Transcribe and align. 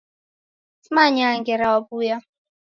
Simanyaa 0.83 1.33
ngera 1.39 1.65
wawuya 1.73 2.17